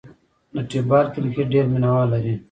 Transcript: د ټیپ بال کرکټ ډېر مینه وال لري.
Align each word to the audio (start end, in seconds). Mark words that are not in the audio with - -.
د 0.53 0.55
ټیپ 0.69 0.85
بال 0.89 1.05
کرکټ 1.13 1.47
ډېر 1.53 1.65
مینه 1.71 1.89
وال 1.93 2.07
لري. 2.13 2.35